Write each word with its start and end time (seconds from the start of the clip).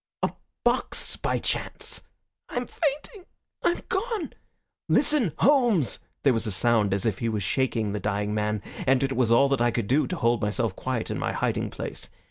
"A 0.23 0.31
box 0.63 1.15
by 1.15 1.37
chance?" 1.37 2.01
"I'm 2.49 2.65
fainting 2.65 3.25
I'm 3.63 3.83
gone!" 3.87 4.33
"Listen, 4.89 5.31
Holmes!" 5.37 5.99
There 6.23 6.33
was 6.33 6.47
a 6.47 6.51
sound 6.51 6.91
as 6.91 7.05
if 7.05 7.19
he 7.19 7.29
was 7.29 7.43
shaking 7.43 7.91
the 7.91 7.99
dying 7.99 8.33
man, 8.33 8.63
and 8.87 9.03
it 9.03 9.15
was 9.15 9.31
all 9.31 9.47
that 9.49 9.61
I 9.61 9.69
could 9.69 9.85
do 9.85 10.07
to 10.07 10.15
hold 10.15 10.41
myself 10.41 10.75
quiet 10.75 11.11
in 11.11 11.19
my 11.19 11.33
hiding 11.33 11.69
place. 11.69 12.09